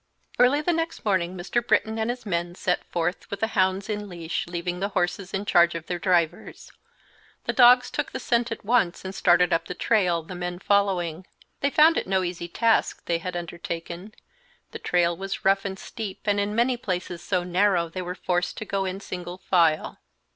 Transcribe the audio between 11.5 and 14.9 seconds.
They found it no easy task they had undertaken; the